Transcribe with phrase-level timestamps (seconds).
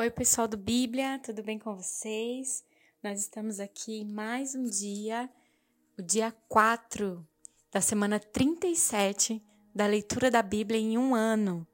[0.00, 2.64] Oi, pessoal do Bíblia, tudo bem com vocês?
[3.02, 5.28] Nós estamos aqui mais um dia,
[5.98, 7.22] o dia 4
[7.70, 9.42] da semana 37
[9.74, 11.66] da leitura da Bíblia em um ano.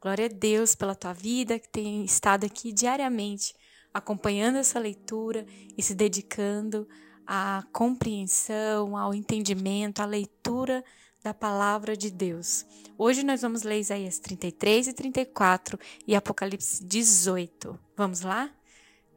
[0.00, 3.54] Glória a Deus pela tua vida que tem estado aqui diariamente
[3.92, 5.44] acompanhando essa leitura
[5.76, 6.88] e se dedicando
[7.26, 10.82] à compreensão, ao entendimento, à leitura
[11.24, 12.66] da palavra de Deus.
[12.98, 17.80] Hoje nós vamos ler Isaías 33 e 34 e Apocalipse 18.
[17.96, 18.54] Vamos lá?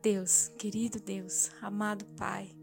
[0.02, 2.56] Deus, querido Deus, amado Pai,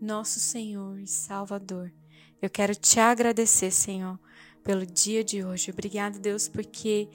[0.00, 1.92] nosso Senhor e Salvador,
[2.40, 4.18] eu quero te agradecer, Senhor,
[4.64, 5.70] pelo dia de hoje.
[5.70, 7.10] Obrigado, Deus, porque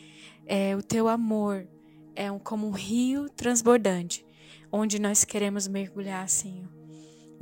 [0.46, 1.68] é, o teu amor
[2.16, 4.24] é um, como um rio transbordante,
[4.72, 6.70] onde nós queremos mergulhar, Senhor.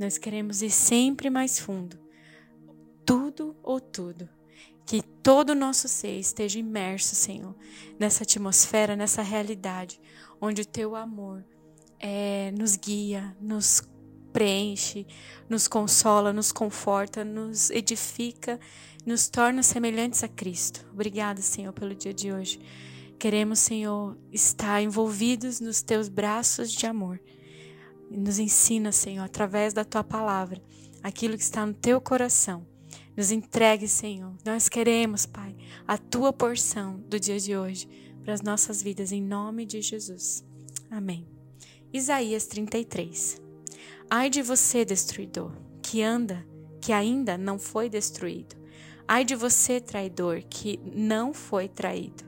[0.00, 2.03] Nós queremos ir sempre mais fundo
[3.04, 4.28] tudo ou tudo.
[4.86, 7.54] Que todo o nosso ser esteja imerso, Senhor,
[7.98, 10.00] nessa atmosfera, nessa realidade,
[10.40, 11.44] onde o teu amor
[11.98, 13.82] é, nos guia, nos
[14.30, 15.06] preenche,
[15.48, 18.60] nos consola, nos conforta, nos edifica,
[19.06, 20.86] nos torna semelhantes a Cristo.
[20.92, 22.60] Obrigada, Senhor, pelo dia de hoje.
[23.18, 27.18] Queremos, Senhor, estar envolvidos nos teus braços de amor.
[28.10, 30.62] Nos ensina, Senhor, através da tua palavra,
[31.02, 32.66] aquilo que está no teu coração
[33.16, 34.34] nos entregue, Senhor.
[34.44, 37.88] Nós queremos, Pai, a tua porção do dia de hoje
[38.22, 40.44] para as nossas vidas, em nome de Jesus.
[40.90, 41.26] Amém.
[41.92, 43.40] Isaías 33.
[44.10, 46.44] Ai de você, destruidor, que anda,
[46.80, 48.56] que ainda não foi destruído.
[49.06, 52.24] Ai de você, traidor, que não foi traído.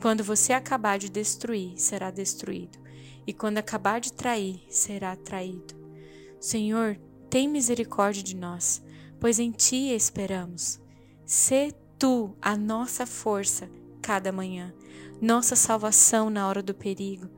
[0.00, 2.78] Quando você acabar de destruir, será destruído.
[3.26, 5.74] E quando acabar de trair, será traído.
[6.38, 8.82] Senhor, tem misericórdia de nós
[9.24, 10.78] pois em ti esperamos.
[11.24, 13.70] Sê tu a nossa força
[14.02, 14.74] cada manhã,
[15.18, 17.30] nossa salvação na hora do perigo.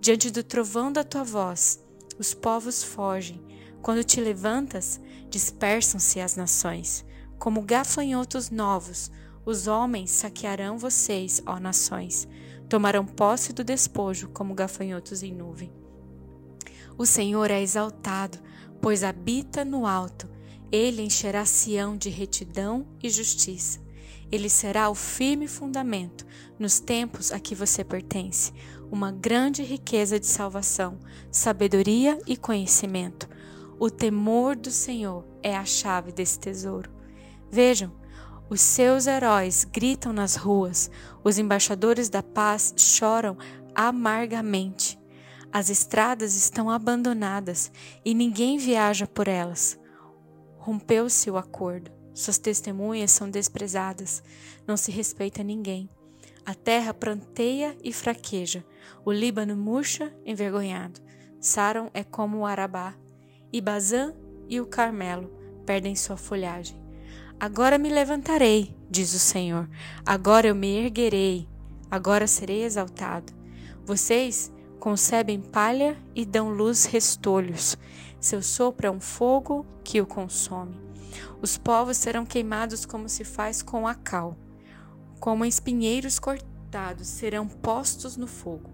[0.00, 1.78] Diante do trovão da tua voz,
[2.18, 3.44] os povos fogem.
[3.82, 4.98] Quando te levantas,
[5.28, 7.04] dispersam-se as nações.
[7.38, 9.10] Como gafanhotos novos,
[9.44, 12.26] os homens saquearão vocês, ó nações.
[12.66, 15.70] Tomarão posse do despojo como gafanhotos em nuvem.
[16.96, 18.38] O Senhor é exaltado,
[18.80, 20.34] pois habita no alto
[20.70, 23.80] ele encherá Sião de retidão e justiça.
[24.30, 26.26] Ele será o firme fundamento
[26.58, 28.52] nos tempos a que você pertence,
[28.90, 30.98] uma grande riqueza de salvação,
[31.30, 33.28] sabedoria e conhecimento.
[33.78, 36.90] O temor do Senhor é a chave desse tesouro.
[37.50, 37.92] Vejam,
[38.48, 40.90] os seus heróis gritam nas ruas,
[41.22, 43.36] os embaixadores da paz choram
[43.74, 44.98] amargamente.
[45.52, 47.70] As estradas estão abandonadas
[48.04, 49.78] e ninguém viaja por elas.
[50.66, 51.92] Rompeu-se o acordo.
[52.12, 54.20] Suas testemunhas são desprezadas.
[54.66, 55.88] Não se respeita ninguém.
[56.44, 58.66] A terra pranteia e fraqueja.
[59.04, 61.00] O Líbano murcha, envergonhado.
[61.38, 62.96] Saron é como o Arabá.
[63.52, 64.12] E Bazã
[64.48, 65.30] e o Carmelo
[65.64, 66.76] perdem sua folhagem.
[67.38, 69.70] Agora me levantarei, diz o Senhor.
[70.04, 71.48] Agora eu me erguerei.
[71.88, 73.32] Agora serei exaltado.
[73.84, 74.50] Vocês
[74.80, 77.78] concebem palha e dão luz restolhos.
[78.20, 80.76] Seu sopro é um fogo que o consome.
[81.40, 84.36] Os povos serão queimados como se faz com a cal.
[85.20, 88.70] Como espinheiros cortados serão postos no fogo.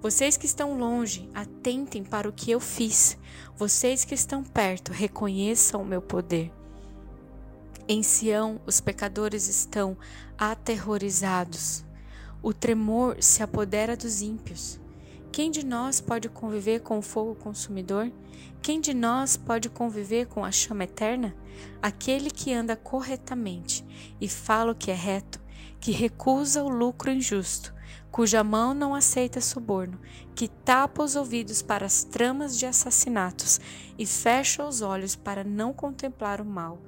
[0.00, 3.18] Vocês que estão longe, atentem para o que eu fiz.
[3.56, 6.52] Vocês que estão perto, reconheçam o meu poder.
[7.88, 9.96] Em Sião, os pecadores estão
[10.36, 11.84] aterrorizados.
[12.40, 14.78] O tremor se apodera dos ímpios.
[15.30, 18.10] Quem de nós pode conviver com o fogo consumidor?
[18.60, 21.34] Quem de nós pode conviver com a chama eterna?
[21.80, 23.84] Aquele que anda corretamente
[24.20, 25.40] e fala o que é reto,
[25.80, 27.74] que recusa o lucro injusto,
[28.10, 30.00] cuja mão não aceita suborno,
[30.34, 33.60] que tapa os ouvidos para as tramas de assassinatos
[33.98, 36.78] e fecha os olhos para não contemplar o mal.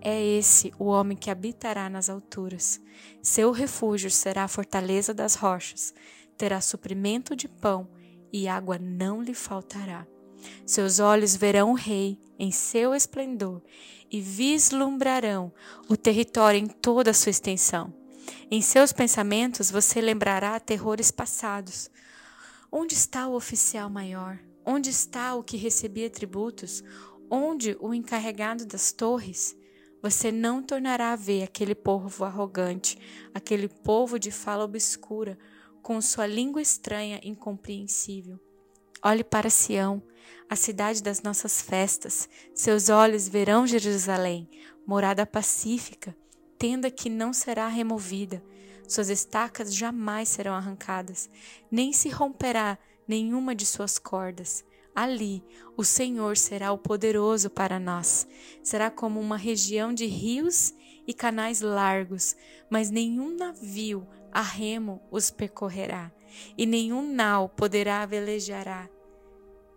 [0.00, 2.80] É esse o homem que habitará nas alturas.
[3.20, 5.92] Seu refúgio será a fortaleza das rochas
[6.38, 7.88] terá suprimento de pão
[8.32, 10.06] e água não lhe faltará.
[10.64, 13.60] Seus olhos verão o Rei em seu esplendor
[14.10, 15.52] e vislumbrarão
[15.88, 17.92] o território em toda a sua extensão.
[18.50, 21.90] Em seus pensamentos você lembrará terrores passados.
[22.70, 24.38] Onde está o oficial maior?
[24.64, 26.84] Onde está o que recebia tributos?
[27.30, 29.56] Onde o encarregado das torres?
[30.00, 32.96] Você não tornará a ver aquele povo arrogante,
[33.34, 35.36] aquele povo de fala obscura,
[35.88, 38.38] com sua língua estranha e incompreensível.
[39.02, 40.02] Olhe para Sião,
[40.46, 42.28] a cidade das nossas festas.
[42.54, 44.46] Seus olhos verão Jerusalém,
[44.86, 46.14] morada pacífica,
[46.58, 48.44] tenda que não será removida.
[48.86, 51.30] Suas estacas jamais serão arrancadas,
[51.70, 52.76] nem se romperá
[53.08, 54.66] nenhuma de suas cordas.
[54.94, 55.42] Ali
[55.74, 58.28] o Senhor será o poderoso para nós.
[58.62, 60.74] Será como uma região de rios
[61.06, 62.36] e canais largos,
[62.68, 66.12] mas nenhum navio a remo os percorrerá,
[66.56, 68.88] e nenhum nau poderá velejará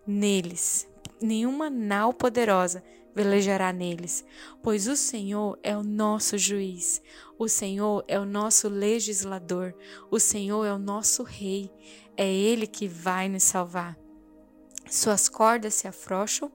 [0.06, 0.88] neles.
[1.22, 2.84] Nenhuma nau poderosa
[3.14, 4.26] velejará neles,
[4.64, 7.02] pois o Senhor é o nosso juiz,
[7.38, 9.76] o Senhor é o nosso legislador,
[10.10, 11.72] o Senhor é o nosso rei,
[12.18, 13.98] é Ele que vai nos salvar.
[14.90, 16.52] Suas cordas se afrouxam,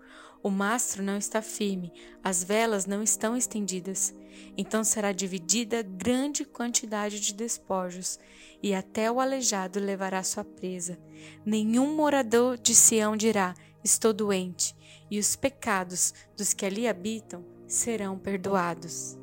[0.47, 4.15] o mastro não está firme, as velas não estão estendidas.
[4.57, 8.17] Então será dividida grande quantidade de despojos,
[8.63, 11.01] e até o aleijado levará sua presa.
[11.45, 14.73] Nenhum morador de Sião dirá: Estou doente,
[15.11, 19.19] e os pecados dos que ali habitam serão perdoados.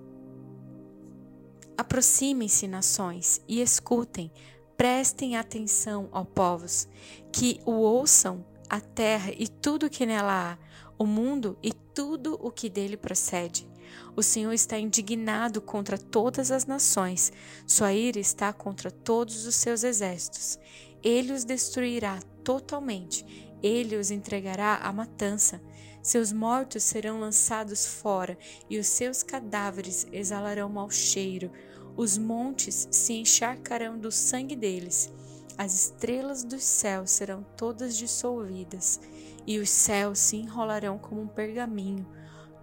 [1.78, 4.30] Aproximem-se, nações, e escutem,
[4.76, 6.86] prestem atenção, ó povos,
[7.32, 10.73] que o ouçam a terra e tudo que nela há,
[11.04, 13.68] o mundo e tudo o que dele procede.
[14.16, 17.34] O Senhor está indignado contra todas as nações,
[17.68, 20.58] sua ira está contra todos os seus exércitos.
[21.04, 23.26] Ele os destruirá totalmente,
[23.62, 25.62] ele os entregará à matança.
[26.02, 28.38] Seus mortos serão lançados fora
[28.70, 31.52] e os seus cadáveres exalarão mau cheiro.
[31.98, 35.12] Os montes se encharcarão do sangue deles
[35.58, 39.00] as estrelas dos céus serão todas dissolvidas,
[39.46, 42.08] e os céus se enrolarão como um pergaminho.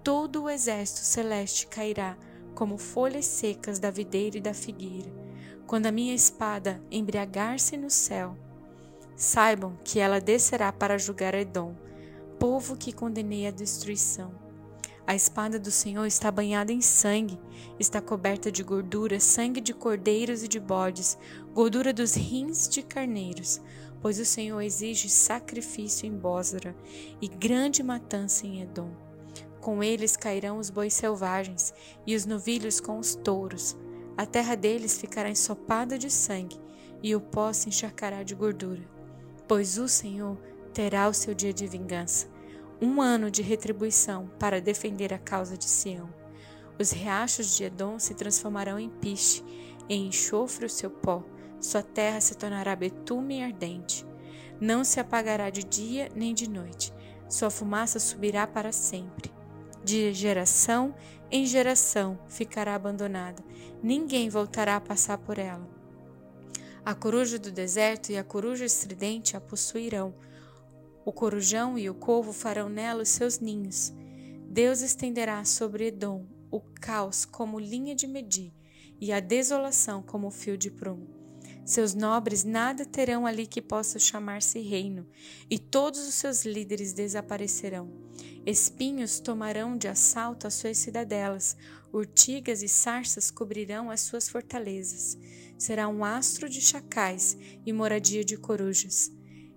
[0.03, 2.17] Todo o exército celeste cairá
[2.55, 5.11] como folhas secas da videira e da figueira.
[5.67, 8.37] Quando a minha espada embriagar-se no céu,
[9.15, 11.77] saibam que ela descerá para julgar Edom,
[12.39, 14.33] povo que condenei à destruição.
[15.07, 17.39] A espada do Senhor está banhada em sangue,
[17.79, 21.19] está coberta de gordura, sangue de cordeiros e de bodes,
[21.55, 23.61] gordura dos rins de carneiros,
[24.01, 26.75] pois o Senhor exige sacrifício em Bósra
[27.21, 28.91] e grande matança em Edom.
[29.61, 31.75] Com eles cairão os bois selvagens
[32.07, 33.77] e os novilhos com os touros.
[34.17, 36.59] A terra deles ficará ensopada de sangue
[37.03, 38.83] e o pó se encharcará de gordura.
[39.47, 40.39] Pois o Senhor
[40.73, 42.29] terá o seu dia de vingança
[42.83, 46.09] um ano de retribuição para defender a causa de Sião.
[46.79, 49.45] Os riachos de Edom se transformarão em piche,
[49.87, 51.23] em enxofre o seu pó,
[51.61, 54.07] sua terra se tornará betume ardente.
[54.61, 56.93] Não se apagará de dia nem de noite,
[57.29, 59.33] sua fumaça subirá para sempre.
[59.85, 60.95] De geração
[61.31, 63.43] em geração ficará abandonada,
[63.83, 65.69] ninguém voltará a passar por ela.
[66.85, 70.15] A coruja do deserto e a coruja estridente a possuirão
[71.05, 73.93] o corujão e o corvo farão nela os seus ninhos.
[74.49, 78.53] Deus estenderá sobre Edom o caos como linha de medir
[79.01, 81.20] e a desolação como fio de prumo.
[81.71, 85.07] Seus nobres nada terão ali que possa chamar-se reino,
[85.49, 87.89] e todos os seus líderes desaparecerão.
[88.45, 91.57] Espinhos tomarão de assalto as suas cidadelas,
[91.93, 95.17] urtigas e sarças cobrirão as suas fortalezas.
[95.57, 99.09] Será um astro de chacais e moradia de corujas.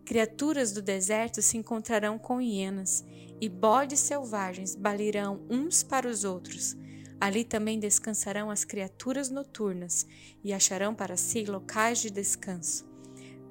[0.05, 3.03] Criaturas do deserto se encontrarão com hienas,
[3.41, 6.77] e bodes selvagens balirão uns para os outros.
[7.23, 10.05] Ali também descansarão as criaturas noturnas,
[10.43, 12.85] e acharão para si locais de descanso.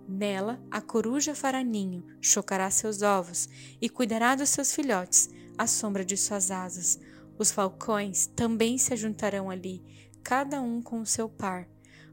[0.06, 3.48] Nela a coruja fará ninho, chocará seus ovos,
[3.80, 7.00] e cuidará dos seus filhotes, à sombra de suas asas.
[7.38, 9.82] Os falcões também se ajuntarão ali,
[10.22, 11.66] cada um com o seu par.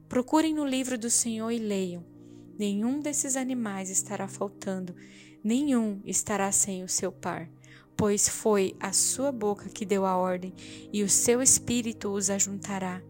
[0.08, 2.06] Procurem no livro do Senhor e leiam
[2.58, 4.94] nenhum desses animais estará faltando,
[5.42, 7.50] nenhum estará sem o seu par,
[8.00, 10.53] pois foi a sua boca que deu a ordem,
[10.94, 13.01] e o seu espírito os ajuntará.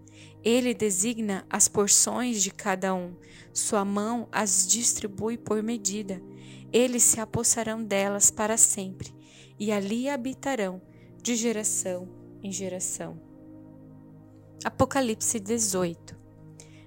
[0.43, 3.13] Ele designa as porções de cada um,
[3.53, 6.19] sua mão as distribui por medida.
[6.73, 9.13] Eles se apossarão delas para sempre,
[9.59, 10.81] e ali habitarão
[11.21, 12.09] de geração
[12.41, 13.21] em geração.
[14.63, 16.17] Apocalipse 18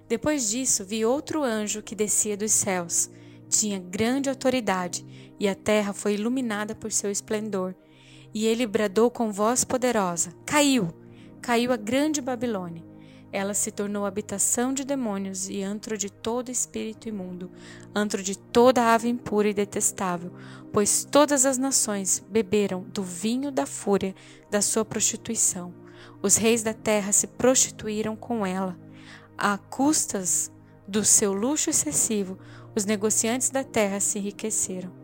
[0.09, 3.09] depois disso, vi outro anjo que descia dos céus.
[3.49, 5.07] Tinha grande autoridade,
[5.41, 7.75] e a terra foi iluminada por seu esplendor.
[8.35, 10.89] E ele bradou com voz poderosa: Caiu!
[11.41, 12.85] Caiu a grande Babilônia.
[13.33, 17.51] Ela se tornou habitação de demônios e antro de todo espírito imundo,
[17.95, 20.33] antro de toda ave impura e detestável,
[20.71, 24.15] pois todas as nações beberam do vinho da fúria
[24.51, 25.73] da sua prostituição.
[26.21, 28.79] Os reis da terra se prostituíram com ela
[29.37, 30.53] a custas
[30.87, 32.39] do seu luxo excessivo,
[32.77, 35.02] os negociantes da terra se enriqueceram.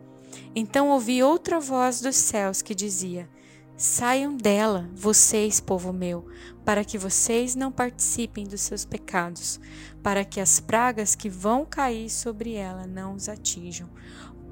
[0.61, 3.29] Então ouvi outra voz dos céus que dizia:
[3.77, 6.27] Saiam dela, vocês, povo meu,
[6.65, 9.57] para que vocês não participem dos seus pecados,
[10.03, 13.89] para que as pragas que vão cair sobre ela não os atinjam.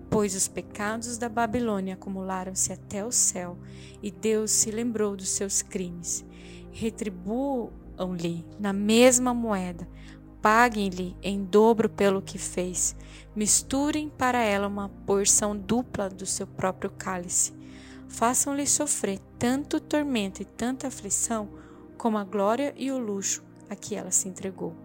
[0.09, 3.57] pois os pecados da Babilônia acumularam-se até o céu,
[4.01, 6.25] e Deus se lembrou dos seus crimes.
[6.71, 9.85] Retribuam-lhe na mesma moeda,
[10.41, 12.95] paguem-lhe em dobro pelo que fez,
[13.35, 17.53] misturem para ela uma porção dupla do seu próprio cálice.
[18.07, 21.49] Façam-lhe sofrer tanto tormento e tanta aflição,
[21.97, 24.75] como a glória e o luxo a que ela se entregou.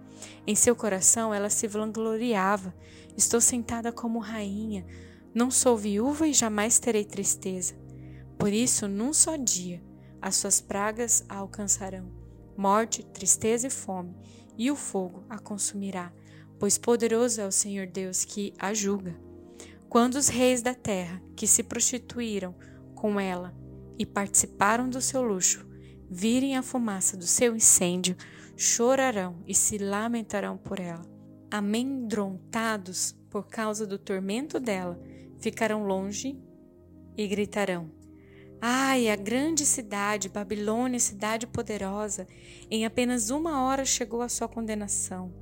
[0.46, 2.74] Em seu coração ela se vangloriava:
[3.16, 4.84] Estou sentada como rainha,
[5.34, 7.74] não sou viúva e jamais terei tristeza.
[8.38, 9.82] Por isso, num só dia,
[10.20, 12.10] as suas pragas a alcançarão:
[12.56, 14.14] morte, tristeza e fome,
[14.56, 16.12] e o fogo a consumirá,
[16.58, 19.16] pois poderoso é o Senhor Deus que a julga.
[19.88, 22.54] Quando os reis da terra, que se prostituíram
[22.94, 23.54] com ela
[23.98, 25.66] e participaram do seu luxo,
[26.10, 28.16] virem a fumaça do seu incêndio,
[28.56, 31.02] chorarão e se lamentarão por ela.
[31.50, 35.00] Amedrontados por causa do tormento dela,
[35.38, 36.38] ficarão longe
[37.16, 37.90] e gritarão:
[38.64, 42.28] Ai, a grande cidade, Babilônia, cidade poderosa,
[42.70, 45.34] em apenas uma hora chegou a sua condenação.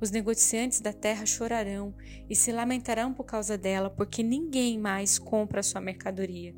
[0.00, 1.94] Os negociantes da terra chorarão
[2.30, 6.56] e se lamentarão por causa dela, porque ninguém mais compra a sua mercadoria.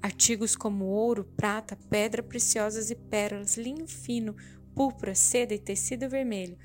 [0.00, 4.36] Artigos como ouro, prata, pedra preciosas e pérolas, linho fino,
[4.72, 6.56] púrpura, seda e tecido vermelho,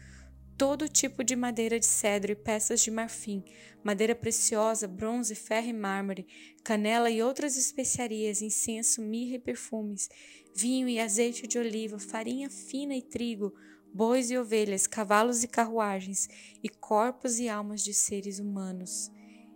[0.61, 3.43] todo tipo de madeira de cedro e peças de marfim,
[3.83, 6.27] madeira preciosa, bronze, ferro e mármore,
[6.63, 10.07] canela e outras especiarias, incenso, mirra e perfumes,
[10.53, 13.51] vinho e azeite de oliva, farinha fina e trigo,
[13.91, 16.29] bois e ovelhas, cavalos e carruagens,
[16.63, 19.09] e corpos e almas de seres humanos.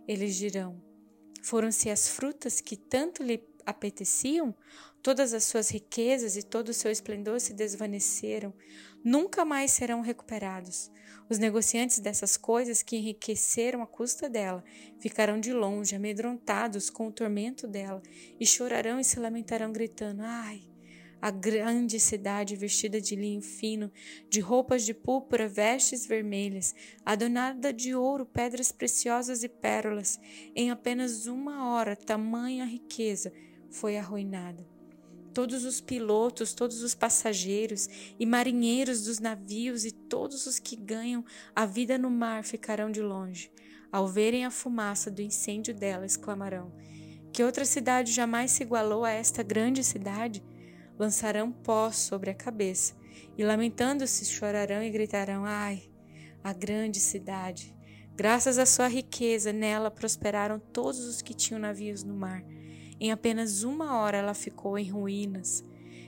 [0.08, 0.82] Eles dirão:
[1.40, 4.52] Foram-se as frutas que tanto lhe apeteciam?
[5.06, 8.52] Todas as suas riquezas e todo o seu esplendor se desvaneceram,
[9.06, 10.90] nunca mais serão recuperados.
[11.28, 14.64] Os negociantes dessas coisas que enriqueceram à custa dela
[14.98, 18.02] ficarão de longe, amedrontados com o tormento dela,
[18.40, 20.60] e chorarão e se lamentarão, gritando: Ai!
[21.22, 23.92] A grande cidade vestida de linho fino,
[24.28, 30.20] de roupas de púrpura, vestes vermelhas, adornada de ouro, pedras preciosas e pérolas,
[30.54, 33.32] em apenas uma hora, tamanha riqueza
[33.70, 34.75] foi arruinada.
[35.36, 41.22] Todos os pilotos, todos os passageiros e marinheiros dos navios e todos os que ganham
[41.54, 43.52] a vida no mar ficarão de longe.
[43.92, 46.72] Ao verem a fumaça do incêndio dela, exclamarão:
[47.34, 50.42] Que outra cidade jamais se igualou a esta grande cidade?
[50.98, 52.94] Lançarão pó sobre a cabeça
[53.36, 55.82] e, lamentando-se, chorarão e gritarão: Ai,
[56.42, 57.76] a grande cidade!
[58.14, 62.42] Graças à sua riqueza, nela prosperaram todos os que tinham navios no mar.
[62.98, 65.64] Em apenas uma hora ela ficou em ruínas.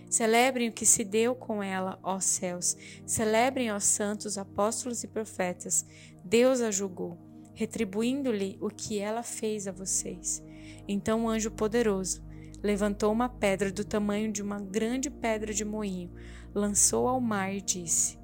[0.08, 2.76] Celebrem o que se deu com ela, ó céus.
[3.04, 5.84] Celebrem, ó santos, apóstolos e profetas.
[6.24, 7.18] Deus a julgou,
[7.52, 10.42] retribuindo-lhe o que ela fez a vocês.
[10.86, 12.22] Então o anjo poderoso
[12.62, 16.10] levantou uma pedra do tamanho de uma grande pedra de moinho,
[16.54, 18.18] lançou ao mar e disse: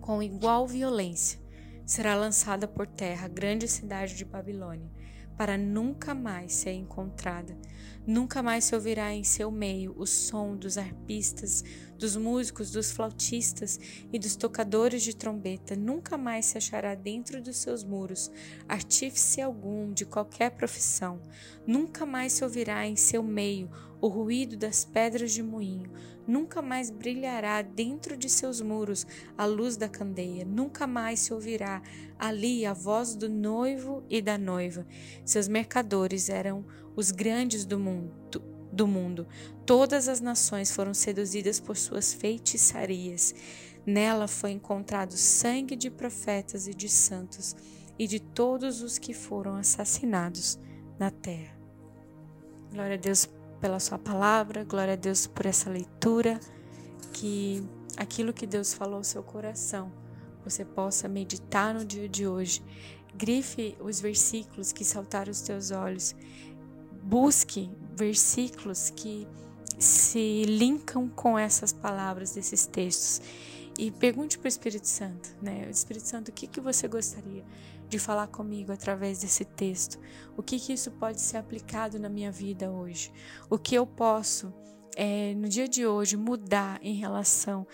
[0.00, 1.40] Com igual violência
[1.86, 4.90] será lançada por terra a grande cidade de Babilônia
[5.36, 7.56] para nunca mais ser encontrada.
[8.06, 11.64] Nunca mais se ouvirá em seu meio o som dos arpistas,
[11.98, 13.80] dos músicos, dos flautistas
[14.12, 15.74] e dos tocadores de trombeta.
[15.74, 18.30] Nunca mais se achará dentro dos seus muros
[18.68, 21.20] artífice algum de qualquer profissão.
[21.66, 23.68] Nunca mais se ouvirá em seu meio
[24.00, 25.90] o ruído das pedras de moinho.
[26.26, 29.06] Nunca mais brilhará dentro de seus muros
[29.38, 30.44] a luz da candeia.
[30.44, 31.80] Nunca mais se ouvirá
[32.18, 34.86] ali a voz do noivo e da noiva.
[35.24, 36.64] Seus mercadores eram
[36.96, 38.12] os grandes do mundo.
[38.72, 39.26] Do mundo.
[39.64, 43.34] Todas as nações foram seduzidas por suas feitiçarias.
[43.86, 47.54] Nela foi encontrado sangue de profetas e de santos
[47.98, 50.58] e de todos os que foram assassinados
[50.98, 51.56] na terra.
[52.72, 53.28] Glória a Deus
[53.60, 56.38] pela Sua palavra, glória a Deus por essa leitura,
[57.12, 57.62] que
[57.96, 59.90] aquilo que Deus falou ao seu coração
[60.48, 62.62] você possa meditar no dia de hoje.
[63.16, 66.14] Grife os versículos que saltaram os teus olhos.
[67.02, 69.26] Busque versículos que
[69.78, 73.20] se linkam com essas palavras desses textos
[73.78, 75.68] e pergunte para o Espírito Santo, né?
[75.68, 77.44] Espírito Santo, o que, que você gostaria
[77.88, 79.98] de falar comigo através desse texto?
[80.36, 83.12] O que, que isso pode ser aplicado na minha vida hoje?
[83.48, 84.52] O que eu posso,
[84.96, 87.66] é, no dia de hoje, mudar em relação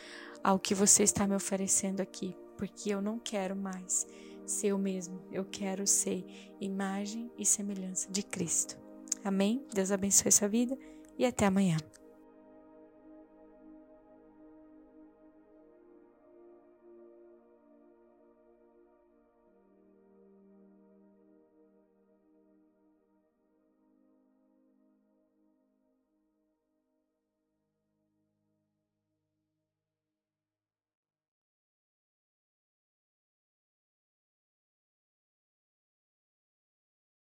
[0.43, 2.37] ao que você está me oferecendo aqui?
[2.57, 4.07] Porque eu não quero mais
[4.45, 6.25] ser eu mesmo, eu quero ser
[6.61, 8.77] imagem e semelhança de Cristo.
[9.25, 9.65] Amém?
[9.73, 10.77] Deus abençoe sua vida
[11.17, 11.77] e até amanhã.